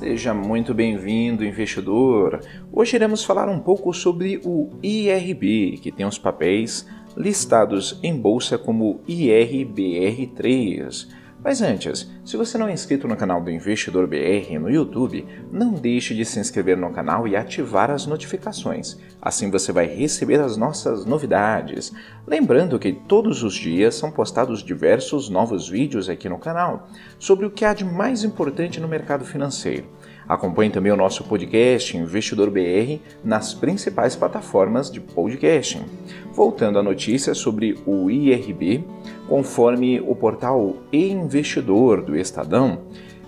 [0.00, 2.40] Seja muito bem-vindo, investidor.
[2.72, 8.56] Hoje iremos falar um pouco sobre o IRB, que tem os papéis listados em bolsa
[8.56, 11.06] como IRBR3.
[11.42, 15.72] Mas antes, se você não é inscrito no canal do Investidor BR no YouTube, não
[15.72, 18.98] deixe de se inscrever no canal e ativar as notificações.
[19.22, 21.92] Assim você vai receber as nossas novidades.
[22.26, 27.50] Lembrando que todos os dias são postados diversos novos vídeos aqui no canal sobre o
[27.50, 29.86] que há de mais importante no mercado financeiro.
[30.30, 35.82] Acompanhe também o nosso podcast Investidor BR nas principais plataformas de podcasting.
[36.32, 38.84] Voltando à notícia sobre o IRB,
[39.28, 42.82] conforme o portal E-Investidor do Estadão,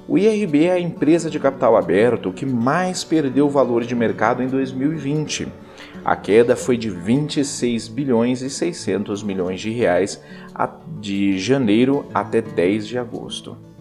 [0.07, 4.47] o IRB é a empresa de capital aberto que mais perdeu valor de mercado em
[4.47, 5.49] 2020.
[6.05, 10.23] A queda foi de 26 bilhões e 600 milhões de reais
[11.01, 13.72] de janeiro até 10 de agosto.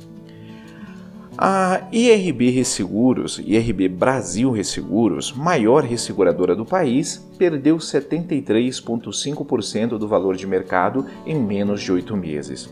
[1.44, 10.46] A IRB Resseguros, IRB Brasil Resseguros, maior resseguradora do país, perdeu 73,5% do valor de
[10.46, 12.72] mercado em menos de oito meses.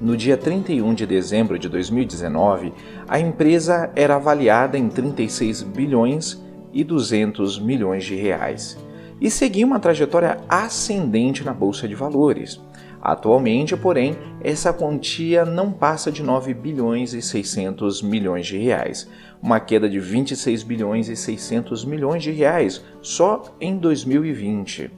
[0.00, 2.72] No dia 31 de dezembro de 2019,
[3.06, 6.42] a empresa era avaliada em 36 bilhões
[6.72, 8.78] e 200 milhões de reais
[9.22, 12.60] e seguia uma trajetória ascendente na bolsa de valores.
[13.02, 19.08] Atualmente, porém, essa quantia não passa de 9 bilhões e 600 milhões de reais,
[19.42, 24.88] uma queda de 26 bilhões e 600 milhões de reais só em 2020.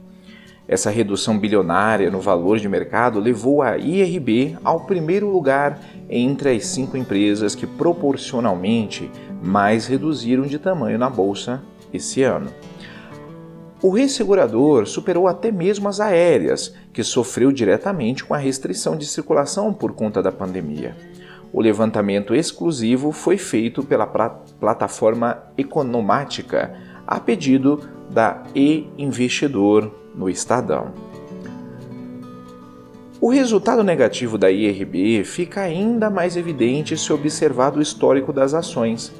[0.67, 6.67] Essa redução bilionária no valor de mercado levou a IRB ao primeiro lugar entre as
[6.67, 9.09] cinco empresas que proporcionalmente
[9.41, 11.61] mais reduziram de tamanho na bolsa
[11.91, 12.51] esse ano.
[13.85, 19.71] O ressegurador superou até mesmo as aéreas, que sofreu diretamente com a restrição de circulação
[19.71, 20.97] por conta da pandemia.
[21.53, 30.91] O levantamento exclusivo foi feito pela plataforma Economática, a pedido da E-Investidor no Estadão.
[33.21, 39.13] O resultado negativo da IRB fica ainda mais evidente se observar o histórico das ações.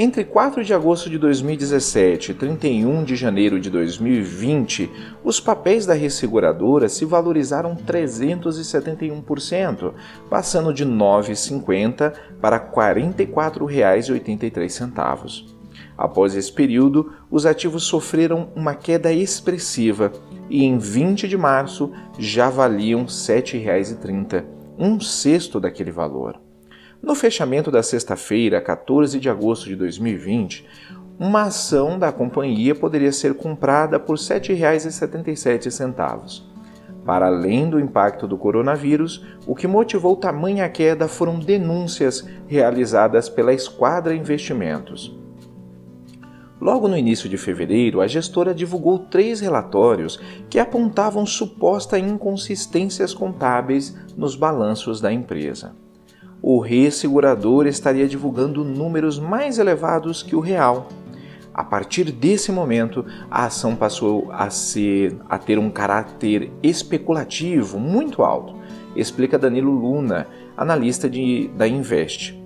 [0.00, 4.88] Entre 4 de agosto de 2017 e 31 de janeiro de 2020,
[5.24, 9.92] os papéis da resseguradora se valorizaram 371%,
[10.30, 15.46] passando de R$ 9,50 para R$ 44,83.
[15.96, 20.12] Após esse período, os ativos sofreram uma queda expressiva
[20.48, 24.44] e em 20 de março já valiam R$ 7,30,
[24.78, 26.38] um sexto daquele valor.
[27.00, 30.66] No fechamento da sexta-feira, 14 de agosto de 2020,
[31.18, 36.42] uma ação da companhia poderia ser comprada por R$ 7,77.
[37.04, 43.54] Para além do impacto do coronavírus, o que motivou tamanha queda foram denúncias realizadas pela
[43.54, 45.16] Esquadra Investimentos.
[46.60, 50.20] Logo no início de fevereiro, a gestora divulgou três relatórios
[50.50, 55.76] que apontavam suposta inconsistências contábeis nos balanços da empresa
[56.42, 60.88] o ressegurador estaria divulgando números mais elevados que o real.
[61.52, 68.22] A partir desse momento, a ação passou a ser a ter um caráter especulativo muito
[68.22, 68.54] alto,
[68.94, 72.38] explica Danilo Luna, analista de, da Invest.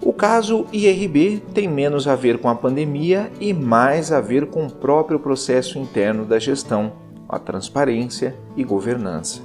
[0.00, 4.66] O caso IRB tem menos a ver com a pandemia e mais a ver com
[4.66, 6.92] o próprio processo interno da gestão,
[7.28, 9.42] a transparência e governança.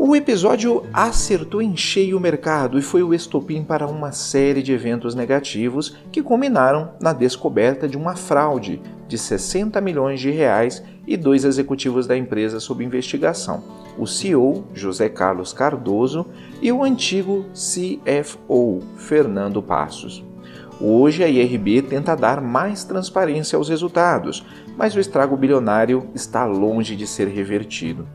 [0.00, 4.72] O episódio acertou em cheio o mercado e foi o estopim para uma série de
[4.72, 11.16] eventos negativos que culminaram na descoberta de uma fraude de 60 milhões de reais e
[11.16, 13.64] dois executivos da empresa sob investigação,
[13.98, 16.26] o CEO José Carlos Cardoso
[16.62, 20.24] e o antigo CFO Fernando Passos.
[20.80, 26.94] Hoje a IRB tenta dar mais transparência aos resultados, mas o estrago bilionário está longe
[26.94, 28.06] de ser revertido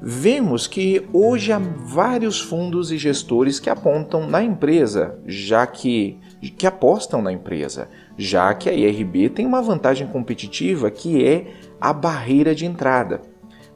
[0.00, 6.18] vemos que hoje há vários fundos e gestores que apontam na empresa, já que,
[6.56, 11.46] que apostam na empresa, já que a IRB tem uma vantagem competitiva que é
[11.80, 13.22] a barreira de entrada.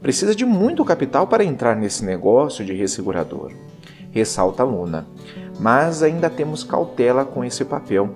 [0.00, 3.52] Precisa de muito capital para entrar nesse negócio de ressegurador,
[4.10, 5.06] ressalta Luna.
[5.58, 8.10] Mas ainda temos cautela com esse papel.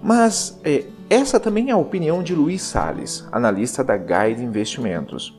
[0.00, 5.36] Mas é, essa também é a opinião de Luiz Sales, analista da Guide Investimentos.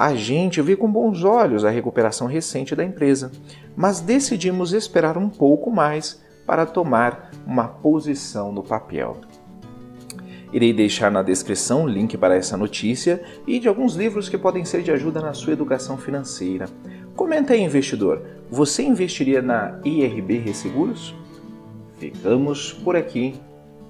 [0.00, 3.30] A gente vê com bons olhos a recuperação recente da empresa,
[3.76, 9.18] mas decidimos esperar um pouco mais para tomar uma posição no papel.
[10.54, 14.64] Irei deixar na descrição o link para essa notícia e de alguns livros que podem
[14.64, 16.66] ser de ajuda na sua educação financeira.
[17.14, 21.14] Comenta aí, investidor, você investiria na IRB Resseguros?
[21.98, 23.38] Ficamos por aqui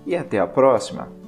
[0.04, 1.19] e até a próxima!